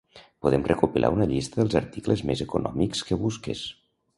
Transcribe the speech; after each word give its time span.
Podem 0.45 0.63
recopilar 0.69 1.11
una 1.17 1.27
llista 1.33 1.61
dels 1.61 1.77
articles 1.81 2.25
més 2.31 2.45
econòmics 2.47 3.07
que 3.11 3.21
busques. 3.27 3.63